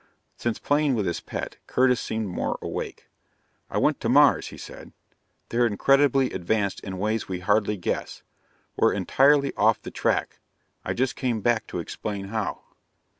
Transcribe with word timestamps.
Since 0.35 0.57
playing 0.57 0.95
with 0.95 1.05
his 1.05 1.19
pet, 1.19 1.57
Curtis 1.67 2.01
seemed 2.01 2.25
more 2.27 2.57
awake. 2.59 3.07
"I 3.69 3.77
went 3.77 3.99
to 3.99 4.09
Mars," 4.09 4.47
he 4.47 4.57
said. 4.57 4.93
"They're 5.49 5.67
incredibly 5.67 6.31
advanced 6.33 6.79
in 6.79 6.97
ways 6.97 7.27
we 7.27 7.41
hardly 7.41 7.77
guess. 7.77 8.23
We're 8.75 8.93
entirely 8.93 9.53
off 9.53 9.79
the 9.79 9.91
track. 9.91 10.39
I 10.83 10.93
just 10.93 11.15
came 11.15 11.41
back 11.41 11.67
to 11.67 11.77
explain 11.77 12.29
how." 12.29 12.63